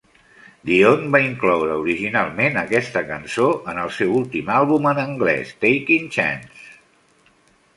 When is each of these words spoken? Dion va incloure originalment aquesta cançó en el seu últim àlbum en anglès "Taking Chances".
Dion 0.67 1.03
va 1.15 1.19
incloure 1.25 1.75
originalment 1.81 2.57
aquesta 2.61 3.03
cançó 3.11 3.45
en 3.73 3.83
el 3.83 3.93
seu 3.99 4.17
últim 4.21 4.49
àlbum 4.55 4.89
en 4.93 5.03
anglès 5.05 5.53
"Taking 5.67 6.09
Chances". 6.17 6.75